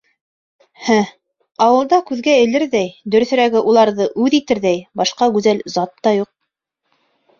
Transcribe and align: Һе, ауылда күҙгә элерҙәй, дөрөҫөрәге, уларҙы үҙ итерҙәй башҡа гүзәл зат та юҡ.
Һе, 0.85 0.95
ауылда 1.65 1.99
күҙгә 2.07 2.33
элерҙәй, 2.45 2.89
дөрөҫөрәге, 3.15 3.63
уларҙы 3.73 4.09
үҙ 4.25 4.37
итерҙәй 4.41 4.83
башҡа 5.03 5.29
гүзәл 5.37 5.63
зат 5.77 5.95
та 6.09 6.19
юҡ. 6.23 6.33